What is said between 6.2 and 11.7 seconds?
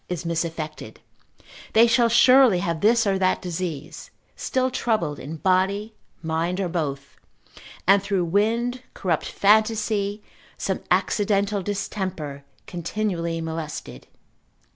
mind, or both, and through wind, corrupt fantasy, some accidental